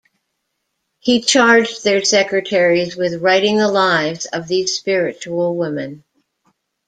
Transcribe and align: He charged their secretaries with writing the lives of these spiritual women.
He 0.97 1.21
charged 1.21 1.83
their 1.83 2.03
secretaries 2.03 2.95
with 2.97 3.21
writing 3.21 3.57
the 3.57 3.67
lives 3.67 4.25
of 4.25 4.47
these 4.47 4.75
spiritual 4.75 5.55
women. 5.55 6.03